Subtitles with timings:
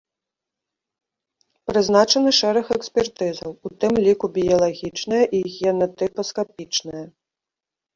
[1.73, 7.07] Прызначаны шэраг экспертызаў, у тым ліку біялагічная і генатыпаскапічная.